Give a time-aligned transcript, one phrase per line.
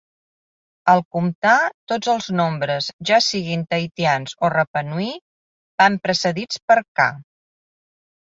[0.91, 1.57] Al comptar,
[1.91, 5.11] tots els nombres, ja siguin tahitians o rapanui,
[5.83, 7.07] van precedits per "ka".